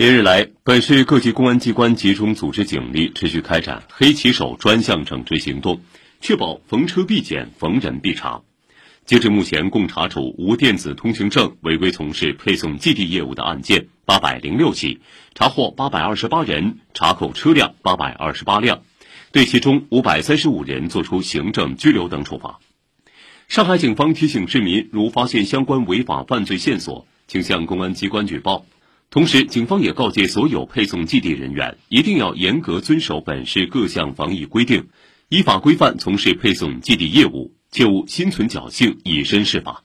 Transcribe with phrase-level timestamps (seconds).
[0.00, 5.82] 连日来，本市各级公安机关集中组织警力，持续开展“黑骑手”专项整治行动，
[6.22, 8.40] 确保逢车必检、逢人必查。
[9.04, 15.02] 截至目前，共查处无电子通行证违规从事配送寄递业务的案件八百零六起，
[15.34, 18.80] 查获八百二十八人，查扣车辆八百二十八辆，
[19.32, 22.60] 对其中五百三十五人作出行政拘留等处罚。
[23.48, 28.64] 上海警方提醒市民，如发现相关违法犯罪线索，请向公安机关举报。
[29.10, 34.86] 同时，警方也告诫所有配送寄递人员，一定要严格遵守本市各项防疫规定，
[35.28, 39.82] 依法规范从事配送寄递业务，切勿心存侥幸以身试法。